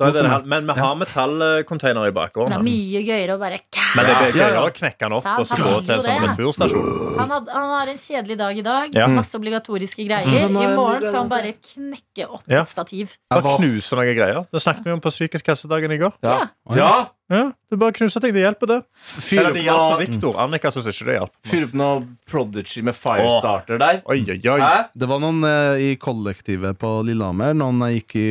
[0.00, 0.44] da er det det her.
[0.48, 2.12] Men vi har metallcontainer i
[2.50, 3.58] Det er mye gøyere å bare
[3.96, 4.48] Men det blir Ja, ja.
[4.48, 7.18] gøyere å knekke den opp og så gå til en sånn returstasjon.
[7.18, 8.94] han, had, han har en kjedelig dag i dag.
[8.96, 9.06] Ja.
[9.12, 10.26] Masse obligatoriske greier.
[10.48, 10.56] Mm.
[10.62, 12.62] I morgen skal han bare knekke opp Ja.
[12.62, 13.16] et stativ.
[13.30, 14.46] Bare knuse noen greier.
[14.50, 16.12] Det snakket vi om på psykisk helsedagen i går.
[16.22, 16.38] Ja.
[16.74, 16.92] Ja.
[17.30, 17.36] Ja.
[17.42, 18.32] Ja, du bare knuser ting.
[18.34, 18.76] Det hjelper, det.
[19.02, 20.34] Fyr Eller opp det hjelper Victor.
[20.42, 21.48] Annika syns ikke det hjelper.
[21.48, 24.00] fyr opp noe Prodigy med Firestarter der.
[24.10, 24.58] Oi, oi, oi.
[24.60, 24.82] Hæ?
[24.98, 28.26] Det var noen eh, i kollektivet på Lillehammer, noen jeg gikk i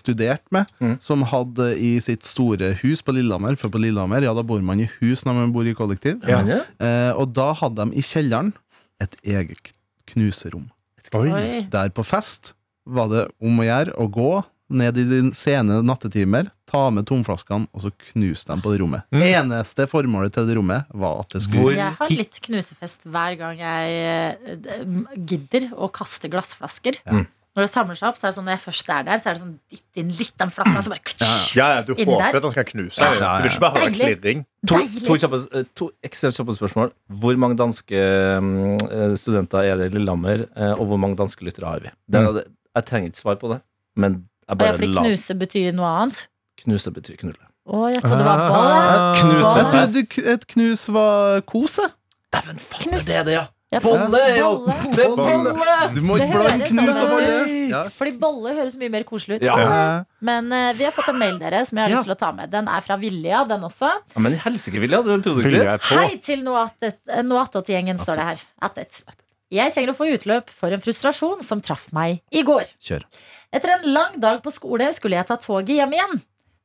[0.00, 0.96] studert med, Mm.
[1.04, 4.80] som hadde i sitt store hus på Lillehammer, for på Lillehammer, ja, da bor man
[4.80, 6.40] i hus når man bor i kollektiv, Ja.
[6.80, 8.52] eh, og da hadde de i kjelleren
[9.00, 9.72] et eget
[10.10, 10.70] knuserom.
[11.14, 11.66] Oi.
[11.70, 12.54] Der på fest
[12.86, 17.66] var det om å gjøre å gå ned i de sene nattetimer, ta med tomflaskene
[17.74, 19.06] og så knuse dem på det rommet.
[19.10, 19.24] Mm.
[19.26, 23.58] Eneste formålet til det rommet var at det skulle Jeg har litt knusefest hver gang
[23.58, 23.98] jeg
[24.38, 24.86] eh,
[25.18, 27.00] gidder å kaste glassflasker.
[27.04, 27.20] Ja.
[27.20, 27.28] Når
[27.58, 29.26] Når det samler seg opp, så er det sånn når jeg først er der, så
[29.26, 32.36] er det sånn dytt inn litt den flaska, så bare Ja, ja, du håper der.
[32.38, 33.00] at den skal knuse.
[33.02, 33.30] Ja, ja, ja.
[33.34, 34.44] Du vil ikke bare ha en klirring.
[34.70, 34.78] To,
[35.08, 36.92] to, kjappe, eh, to ekstremt kjappe spørsmål.
[37.24, 38.04] Hvor mange danske
[38.46, 41.90] mm, eh, studenter er det i Lillehammer, eh, og hvor mange danske lyttere har vi?
[42.06, 42.46] Det, er-
[42.78, 43.58] jeg trenger ikke svar på det,
[43.98, 44.20] men
[44.56, 46.26] bare fordi la knuse betyr noe annet.
[46.64, 47.46] knuse betyr knulle.
[47.70, 48.40] Å, jeg trodde det var.
[48.50, 49.14] Ah.
[49.20, 49.54] Knuse.
[49.56, 51.86] Jeg trodde et knus var kose.
[52.32, 53.04] Dæven faen, Knus.
[53.06, 53.46] det er det, ja!
[53.70, 54.74] Ja, for- Bolle er Bolle.
[54.96, 55.94] Det er bolle!
[55.94, 57.34] Du må Det ikke blande høres knus sånn og bolle.
[57.42, 57.50] ut.
[57.70, 57.82] Ja.
[57.94, 59.42] Fordi bolle høres mye mer koselig ut.
[59.46, 59.54] Ja.
[59.62, 60.04] Ja.
[60.26, 61.96] Men eh, vi har fått en mail dere som jeg har Ja.
[62.00, 62.50] lyst til å ta med.
[62.50, 63.92] Den er fra Vilja, den også.
[64.14, 65.54] Ja, men i helsike, Vilja, du er produktiv.
[65.62, 65.94] jeg på?
[66.00, 68.42] Hei til eh, Noatot-gjengen, står det her.
[68.62, 69.02] Attet.
[69.50, 72.68] Jeg trenger å få utløp for en frustrasjon som traff meg i går.
[72.86, 73.06] Kjør.
[73.50, 76.20] Etter en lang dag på skole skulle jeg ta toget hjem igjen.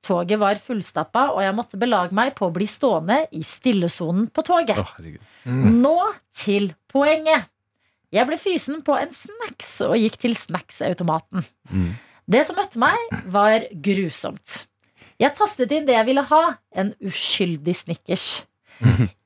[0.05, 4.43] Toget var fullstappa, og jeg måtte belage meg på å bli stående i stillesonen på
[4.45, 4.77] toget.
[4.77, 4.91] Oh,
[5.49, 5.79] mm.
[5.81, 5.97] Nå
[6.37, 7.49] til poenget.
[8.13, 11.41] Jeg ble fysen på en snacks og gikk til snacksautomaten.
[11.73, 11.89] Mm.
[12.29, 13.01] Det som møtte meg,
[13.33, 14.61] var grusomt.
[15.21, 16.43] Jeg tastet inn det jeg ville ha,
[16.75, 18.27] en uskyldig Snickers.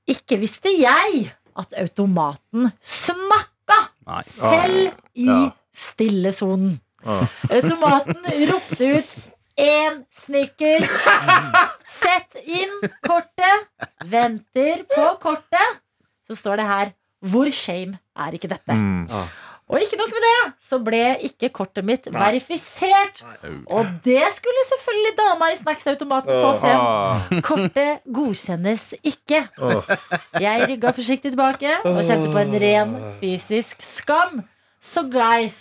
[0.09, 1.27] Ikke visste jeg
[1.59, 4.21] at automaten snakka Nei.
[4.23, 5.51] selv i Ja.
[5.75, 6.79] stillesonen.
[7.05, 7.23] Ah.
[7.51, 8.17] Automaten
[8.51, 9.15] ropte ut
[9.59, 10.89] én Snickers.
[11.99, 12.73] Sett inn
[13.05, 13.67] kortet.
[14.05, 15.79] Venter på kortet.
[16.27, 16.91] Så står det her
[17.25, 18.71] Hvor shame er ikke dette?
[18.75, 19.07] Mm.
[19.69, 23.19] Og ikke nok med det, så ble ikke kortet mitt verifisert.
[23.69, 27.41] Og det skulle selvfølgelig dama i snacksautomaten få frem.
[27.45, 29.43] Kortet godkjennes ikke.
[30.41, 34.41] Jeg rygga forsiktig tilbake og kjente på en ren fysisk skam.
[34.81, 35.59] Så guys,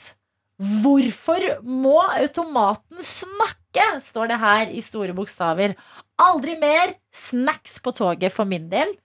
[0.57, 3.85] hvorfor må automaten snakke?
[4.01, 5.77] Står det her i store bokstaver.
[6.19, 8.97] Aldri mer snacks på toget for min del.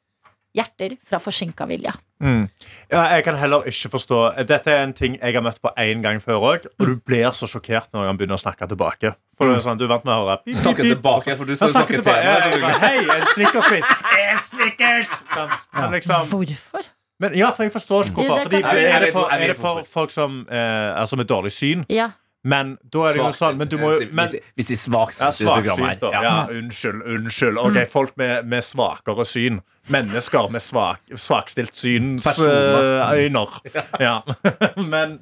[0.56, 1.92] Hjerter fra forsinka Vilja.
[2.24, 2.48] Mm.
[2.88, 6.00] Ja, jeg kan heller ikke forstå Dette er en ting jeg har møtt på én
[6.06, 9.14] gang før òg, og du blir så sjokkert når han begynner å snakke tilbake.
[9.38, 11.56] For du er sånn, du er vant med å høre pip, Snakke tilbake, for du
[11.60, 12.16] snakker til.
[12.16, 12.58] Ja, meg.
[12.62, 12.82] ja, ja.
[12.86, 13.88] Hei, en Snickers-quiz!
[14.24, 15.16] En Snickers!
[15.34, 15.72] Sant?
[15.98, 16.92] Liksom Hvorfor?
[17.24, 18.48] Men ja, for jeg forstår ikke hvorfor.
[18.48, 21.86] Fordi, er, det for, er det for folk som eh, altså med dårlig syn?
[21.92, 22.10] Ja.
[22.44, 26.02] Men da er det jo sånn Men du må men, Hvis de svaksynt ja, programmet
[26.04, 26.26] her.
[26.26, 27.04] Ja, unnskyld.
[27.16, 29.62] unnskyld Ok, Folk med, med svakere syn.
[29.92, 32.34] Mennesker med svak, svakstilt synsøyne.
[32.36, 33.56] synsøyner.
[34.04, 34.18] ja.
[34.94, 35.22] men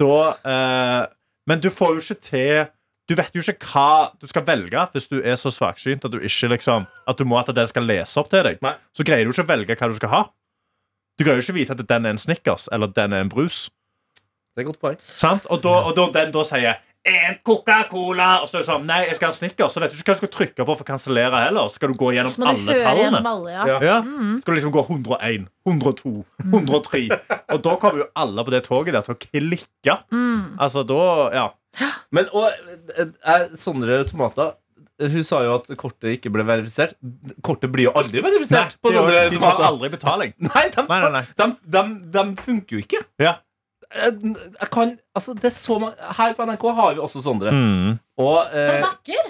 [0.00, 0.18] da
[0.52, 1.06] eh,
[1.48, 2.68] Men du får jo ikke til
[3.08, 6.20] Du vet jo ikke hva du skal velge hvis du er så svaksynt at du
[6.20, 8.60] ikke liksom At du må at den skal lese opp til deg.
[8.64, 8.76] Nei.
[8.92, 10.22] Så greier du ikke å velge hva du skal ha.
[11.18, 13.66] Du greier jo ikke vite at den er en Snickers eller den er en brus.
[14.58, 14.98] Det er et godt poeng.
[15.14, 15.46] Sant?
[15.54, 18.96] Og, da, og da, den da sier en Coca-Cola, og så er det sånn Nei,
[19.06, 19.72] jeg skal ha en Snickers.
[19.72, 21.70] Så vet du ikke hva du skal trykke på for å kansellere heller.
[21.70, 23.04] Så skal du gå Så gjennom må du alle høre tallene.
[23.06, 23.66] gjennom alle, ja.
[23.70, 23.78] Ja.
[23.86, 23.96] Ja.
[24.02, 24.34] Mm.
[24.42, 26.14] Skal du liksom gå 101, 102,
[26.50, 27.02] 103.
[27.54, 29.98] Og da kommer jo alle på det toget der til å klikke.
[30.12, 30.42] Mm.
[30.66, 31.00] Altså da
[31.38, 31.46] Ja.
[32.10, 32.50] Men og,
[32.98, 34.56] eh, eh, Sondre Tomata
[34.98, 36.96] hun sa jo at kortet ikke ble verifisert.
[37.46, 38.74] Kortet blir jo aldri Nei, verifisert.
[38.82, 40.32] på de, de tar aldri betaling.
[40.48, 41.26] Nei, de, Nei, nei, nei.
[41.38, 41.82] De, de,
[42.16, 43.04] de funker jo ikke.
[43.22, 43.36] Ja.
[43.94, 44.18] Jeg,
[44.60, 47.48] jeg kan, altså det er så mange, Her på NRK har vi også Sondre.
[48.18, 49.28] Og, Som eh, snakker.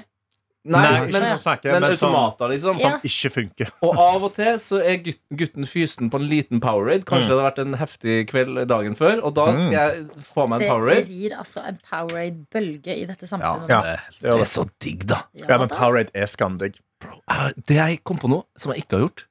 [0.69, 2.77] nei, Nei, ikke men, som snakker, men men som- automater, liksom.
[2.83, 2.91] Ja.
[2.99, 3.71] Som ikke funker.
[3.87, 7.05] Og av og til så er gutten, gutten fysen på en liten Powerade.
[7.09, 7.31] Kanskje Mm.
[7.31, 10.69] det hadde vært en heftig kveld dagen før, og da skal jeg få meg en
[10.75, 11.07] Powerade.
[11.07, 13.69] Det rir altså en Powerade-bølge i dette samfunnet.
[13.71, 13.81] Ja.
[13.81, 13.97] nå.
[14.21, 15.23] det er Det er så digg, da.
[15.35, 15.69] Ja, men.
[15.69, 16.81] Powerade er skamdigg.
[17.01, 17.21] Bro,
[17.69, 19.25] det jeg kom på nå, som jeg ikke har gjort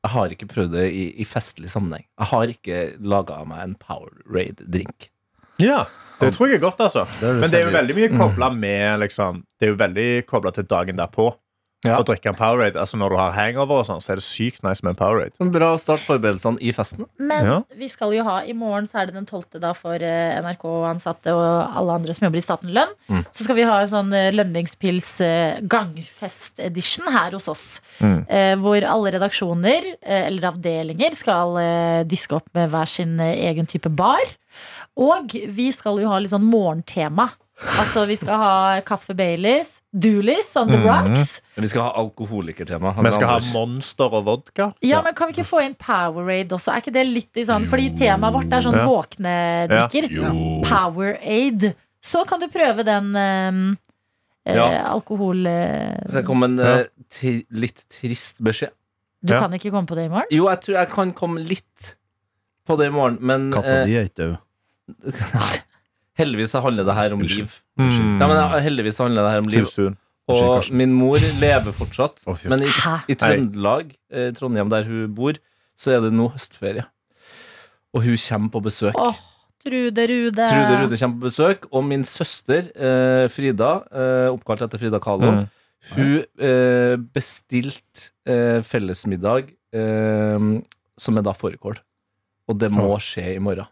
[0.00, 2.06] Jeg har ikke prøvd det i, i festlig sammenheng.
[2.18, 5.10] Jeg har ikke laga meg en Powerade-drink.
[5.60, 5.82] Ja,
[6.20, 7.04] det tror jeg er godt, altså.
[7.20, 9.80] Det er det Men det er jo veldig mye kobla med liksom, Det er jo
[9.80, 11.28] veldig kobla til dagen derpå.
[11.86, 11.96] Ja.
[11.96, 12.76] Å drikke en Powerade.
[12.76, 15.32] Altså Når du har hangover, og sånn, så er det sykt nice med en Powerade.
[15.40, 17.06] En bra start forberedelsene i festen.
[17.16, 17.54] Men Ja.
[17.74, 19.58] vi skal jo ha i morgen, så er det den 12.
[19.60, 22.92] da for eh, NRK-ansatte og alle andre som jobber i Staten Lønn.
[23.08, 23.24] Mm.
[23.32, 25.60] Så skal vi ha en sånn eh, lønningspils eh,
[26.20, 27.64] gangfest-edition her hos oss.
[28.00, 28.18] Mm.
[28.28, 31.56] Eh, hvor alle redaksjoner eller avdelinger skal
[32.08, 34.36] diske opp med hver sin egen type bar.
[35.00, 37.30] Og vi skal jo ha litt sånn morgentema.
[37.60, 40.86] Altså vi skal ha kaffe Baileys, Doolies on the Mhm.
[40.88, 41.40] rocks.
[41.56, 42.94] Vi skal ha alkoholikertema.
[43.02, 44.72] Vi skal ha Monster og vodka.
[44.82, 46.72] Ja, men kan vi ikke få inn Powerade også?
[46.72, 48.86] Er ikke det litt i sånn Fordi temaet vårt er sånn Ja.
[48.86, 50.62] våkne drikker.
[50.64, 51.74] Powerade.
[52.02, 53.78] Så kan du prøve den um,
[54.46, 54.84] eh, Ja.
[54.94, 55.46] alkohol...
[55.46, 56.84] eh, Så jeg kom med en Ja.
[57.10, 58.70] tri litt trist beskjed.
[59.22, 59.40] du Ja.
[59.40, 60.26] kan ikke komme på det i morgen?
[60.30, 61.94] Jo, jeg tror jeg kan komme litt
[62.66, 64.38] på det i morgen, men Katta eh, di er ikke død.
[66.20, 67.50] heldigvis handler det her om liv.
[67.80, 68.20] Mm.
[68.20, 69.96] Ja, men heldigvis handler det her om liv.
[70.30, 72.68] Og min mor lever fortsatt, men i,
[73.10, 75.40] i Trøndelag, eh, Trondheim der hun bor,
[75.80, 76.84] så er det nå høstferie.
[77.96, 78.94] Og hun kommer på besøk.
[79.00, 79.16] Oh,
[79.66, 80.44] Trude Rude.
[80.46, 85.32] Trude Rude kommer på besøk, og min søster eh, Frida, eh, oppkalt etter Frida Kahlo,
[85.40, 85.48] Mm.
[85.96, 90.42] hun eh, bestilte eh, fellesmiddag eh,
[91.00, 91.78] som er da fårikål.
[92.50, 93.66] Og det må skje i morgen.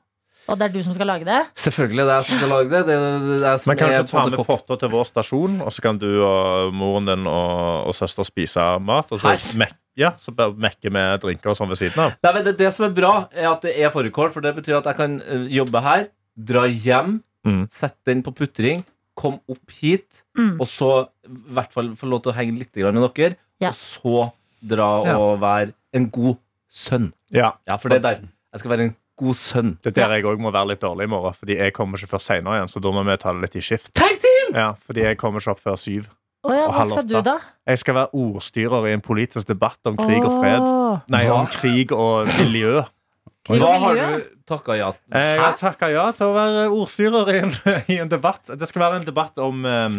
[0.49, 1.39] Og det er du som skal lage det?
[1.61, 2.81] Selvfølgelig det er jeg som skal lage det.
[2.89, 2.97] det,
[3.29, 5.73] det er som Men kan du ikke på ta med potter til vår stasjon, og
[5.75, 9.13] så kan du og moren din og, og søster spise mat?
[9.13, 9.59] Og så, Her?
[9.61, 12.15] mek, ja, så mekker mekke med drinker og sånn ved siden av.
[12.25, 14.79] Nei, men det, det som er bra, er at det er fårikål, for det betyr
[14.81, 17.63] at jeg kan eh, jobbe her, dra hjem, Mm.
[17.71, 18.81] sette den på putring,
[19.17, 20.57] kom opp hit, Mm.
[20.61, 20.89] og så
[21.25, 23.69] i hvert fall få lov til å henge litt med dere, Ja.
[23.71, 25.15] og så dra Ja.
[25.19, 26.37] og være en god
[26.69, 27.13] sønn.
[27.33, 28.21] Ja, Ja, for det er der.
[28.53, 29.75] Jeg skal være en god sønn.
[29.83, 32.15] Det er der jeg òg må være litt dårlig i morgen, Fordi jeg kommer ikke
[32.15, 32.73] før senere igjen.
[32.73, 33.93] Så da må vi ta det litt i skift.
[33.99, 34.55] Tag team!
[34.57, 36.11] Ja, fordi jeg kommer ikke opp før syv.
[36.47, 37.39] Oh ja, Og hva skal du, da?
[37.67, 40.69] Jeg skal være ordstyrer i en politisk debatt om krig og fred.
[41.11, 42.85] Nei, om krig og miljø.
[43.49, 47.55] Hva har du takka ja Jeg har takka ja til å være ordstyrer i en,
[47.95, 48.53] i en debatt.
[48.61, 49.99] Det skal være en debatt om um.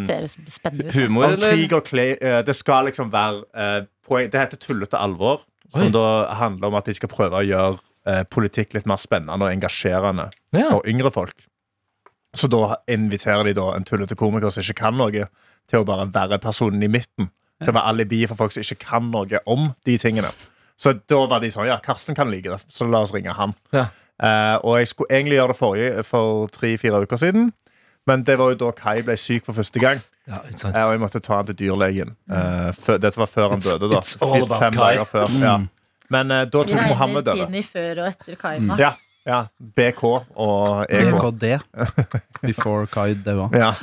[0.93, 5.01] Humor, Om krig og kle, eh, Det skal liksom være uh, poeng, Det heter tullete
[5.01, 5.43] alvor.
[5.73, 5.93] Som Oi.
[5.93, 6.05] da
[6.39, 7.77] handler om at de skal prøve å gjøre
[8.08, 10.70] eh, politikk litt mer spennende og engasjerende Ja.
[10.70, 11.46] for yngre folk.
[12.36, 15.28] Så da inviterer de da en tullete komiker som ikke kan noe,
[15.70, 17.30] til å bare være personen i midten.
[17.60, 20.30] Til å være alibi for folk som ikke kan noe om de tingene.
[20.80, 23.54] Så da var de sånn Ja, Karsten kan like det, så la oss ringe han.
[23.74, 23.88] Ja.
[24.22, 27.52] Eh, og jeg skulle egentlig gjøre det forrige, for tre-fire uker siden.
[28.08, 30.00] Men det var jo da Kai ble syk for første gang.
[30.28, 32.16] Ja, eh, og jeg måtte ta han til dyrlegen.
[32.32, 33.90] Eh, før, dette var før han døde.
[33.92, 34.96] da it's all about Fem Kai.
[35.06, 35.28] før.
[35.42, 35.58] Ja.
[36.10, 37.52] Men eh, da Vi tok Mohammed regner over.
[37.52, 38.78] Pini før og etter Kaima.
[38.82, 38.91] Ja,
[39.30, 39.43] ja.
[39.78, 41.12] BK og EK.
[41.13, 41.45] BKD.
[42.41, 43.50] Before Kai daua.
[43.54, 43.74] Ja.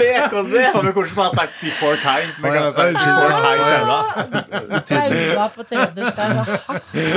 [0.00, 0.54] BKD!
[0.72, 2.30] For vi kunne ikke bare sagt 'before time'.
[2.42, 2.80] Men kan jeg si.
[2.80, 3.84] 'before Ja, Kai ja.
[3.90, 5.48] daua'.
[5.56, 6.16] På Trøndersk.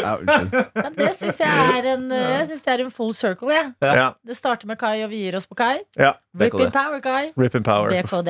[0.03, 0.65] Ja, unnskyld.
[0.75, 3.71] Men det syns jeg er en eh, Jeg synes det er en full circle, jeg.
[3.81, 4.09] Ja.
[4.27, 5.77] Det starter med Kai, og vi gir oss på Kai.
[5.97, 6.11] ja.
[6.39, 7.29] Rip in power, Kai.
[7.37, 7.89] Rip in power.
[7.89, 8.29] BKD.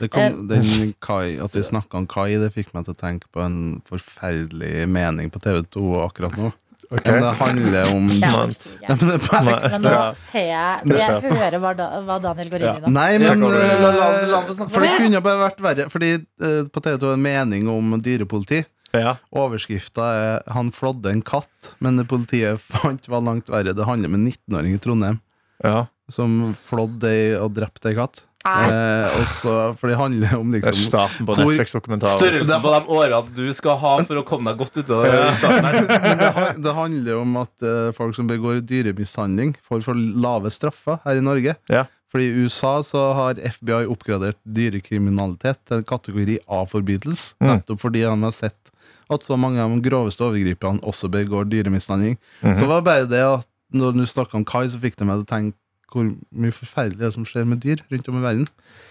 [0.00, 3.26] Det kom, den Kai, at vi snakka om Kai, det fikk meg til å tenke
[3.32, 6.50] på en forferdelig mening på TV2 akkurat nå.
[6.90, 8.82] Men det handler om Kjempegøy.
[8.82, 12.64] Ja, men det er Men nå ser jeg Jeg hører hva, da, hva Daniel går
[12.66, 12.92] inn i nå.
[12.94, 14.98] Nei, men øh, For det det.
[15.00, 15.86] kunne bare vært verre.
[15.92, 18.62] Fordi uh, på TV2 er en mening om dyrepoliti.
[18.94, 19.16] Ja.
[19.34, 23.74] Overskrifta er 'Han flådde en katt', men det politiet fant var langt verre.
[23.74, 25.18] Det handler om en 19-åring i Trondheim
[25.64, 25.86] Ja.
[26.10, 28.22] som flådde og drepte ei katt.
[28.44, 32.18] Eh, også, for det handler om Det er liksom starten på Netflix-dokumentaren.
[32.20, 36.50] Størrelsen på de årene du skal ha for å komme deg godt ut av det.
[36.60, 41.24] det, handler om at eh, folk som begår dyremishandling, får for lave straffer her i
[41.24, 41.56] Norge.
[41.72, 41.86] Ja.
[42.12, 47.32] Fordi I USA så har FBI oppgradert dyrekriminalitet til en kategori A-forbrytelse.
[47.40, 47.48] Mm.
[47.48, 48.70] Nettopp fordi de har sett
[49.10, 52.20] at så mange av de groveste overgriperne også begår dyremishandling.
[52.44, 52.56] Mhm.
[52.60, 55.22] Så var det bare det at når du snakka om Kai, så fikk det meg
[55.22, 55.58] til å tenke
[55.94, 56.08] hvor
[56.44, 58.48] mye forferdelig det er som skjer med dyr rundt om i verden.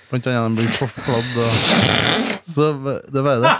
[0.09, 1.51] Blant annet de blir forfladd og
[2.53, 2.69] Så
[3.11, 3.53] det er bare det.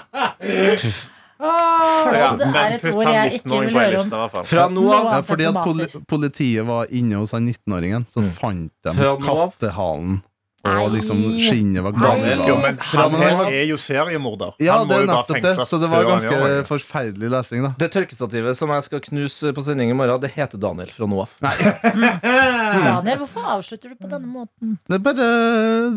[1.43, 3.95] Ja, men putt han jeg ikke 19-åring vil på en om.
[3.97, 4.45] liste, i hvert fall.
[4.47, 8.71] Fra nå av Ja, fordi at poli politiet var inne hos han 19-åringen, så fant
[8.86, 9.49] de Fra nå av?
[9.51, 10.21] kattehalen.
[10.63, 10.73] Nei.
[10.80, 12.45] Og liksom skinnet var gammelt.
[12.47, 14.54] Jo, men han han er jo seriemorder.
[14.63, 15.52] Ja, det er nettopp det.
[15.67, 17.73] Så det var ganske forferdelig lesing, da.
[17.82, 21.19] Det tørkestativet som jeg skal knuse på sending i morgen, det heter Daniel fra nå
[21.26, 21.34] av.
[21.43, 24.78] Daniel, hvorfor avslutter du på denne måten?
[24.88, 25.28] Det bare,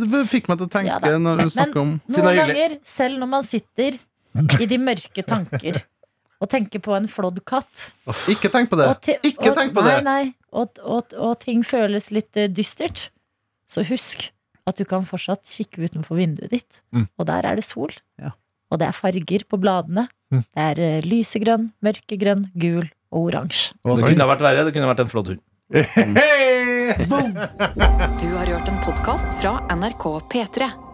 [0.02, 2.76] det fikk meg til å tenke Ja når du snakker om Men Noen er ganger,
[2.86, 3.98] selv når man sitter
[4.60, 5.78] i de mørke tanker
[6.42, 7.86] og tenker på en flådd katt
[8.32, 8.90] Ikke tenk på det!
[8.90, 10.04] og Ikke og- tenk på nei, det!
[10.04, 13.08] Nei, og, og, og ting føles litt eh, dystert,
[13.70, 14.28] så husk
[14.66, 17.06] at du kan fortsatt kikke utenfor vinduet ditt, Mm.
[17.18, 17.92] og der er det sol.
[18.20, 18.30] Ja.
[18.70, 20.08] Og det er farger på bladene.
[20.32, 20.42] Mm.
[20.42, 23.72] Det er eh, lysegrønn, mørkegrønn, gul og oransje.
[23.84, 24.64] Og Det kunne ha vært verre.
[24.66, 25.40] Det kunne ha vært en flott hund.
[28.20, 30.85] Du har hørt en podkast fra NRK P3.